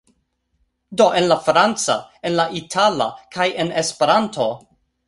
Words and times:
Do 1.01 1.05
en 1.19 1.27
la 1.27 1.37
franca, 1.49 1.99
en 2.31 2.35
la 2.41 2.47
itala, 2.63 3.11
kaj 3.39 3.49
en 3.67 3.75
Esperanto. 3.85 4.53